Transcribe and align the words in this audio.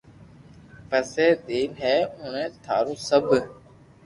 پسو 0.89 1.27
ٺين 1.45 1.69
ھي 1.81 1.95
ھوئي 2.21 2.45
ٿارو 2.63 2.93
سب 3.07 3.23